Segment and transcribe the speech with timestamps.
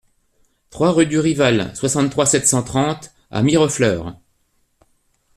[0.71, 4.15] trois rue du Rivial, soixante-trois, sept cent trente à Mirefleurs